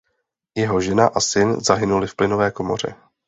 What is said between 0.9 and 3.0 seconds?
a syn zahynuli v plynové komoře.